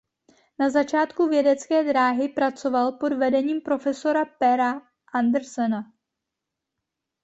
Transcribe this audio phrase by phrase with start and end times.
[0.59, 4.81] Na začátku vědecké dráhy pracoval pod vedením profesora Pera
[5.13, 5.81] Andersena.